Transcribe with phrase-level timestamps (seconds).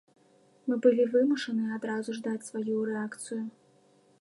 [0.69, 3.39] Мы былі вымушаныя адразу ж даць сваю рэакцыю.